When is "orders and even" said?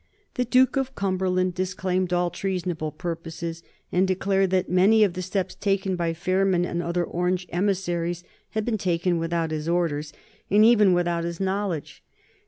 9.69-10.93